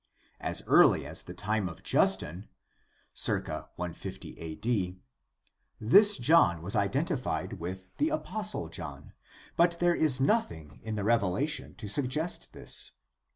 [0.39, 2.47] As early as the time of Justin
[3.13, 3.69] {ca.
[3.75, 4.99] 150 A.D.)
[5.79, 9.13] this John was identified with the apostle John,
[9.55, 12.93] but there is nothing in the Revelation to suggest this.